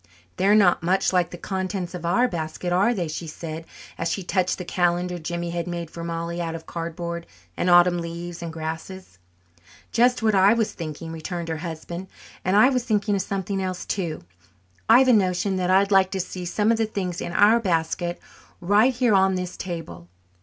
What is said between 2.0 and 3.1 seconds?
our basket, are they?"